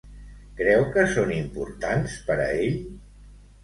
Creu 0.61 0.85
que 0.95 1.05
són 1.13 1.35
importants 1.41 2.19
per 2.31 2.43
a 2.43 2.53
ell? 2.67 2.85